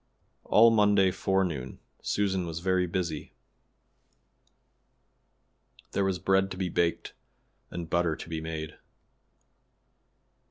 All 0.45 0.71
Monday 0.71 1.11
forenoon 1.11 1.77
Susan 2.01 2.47
was 2.47 2.57
very 2.57 2.87
busy. 2.87 3.33
There 5.91 6.03
was 6.03 6.17
bread 6.17 6.49
to 6.49 6.57
be 6.57 6.69
baked 6.69 7.13
and 7.69 7.87
butter 7.87 8.15
to 8.15 8.27
be 8.27 8.41
made. 8.41 8.79